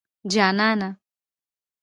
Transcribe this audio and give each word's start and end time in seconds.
جانانه 0.31 0.89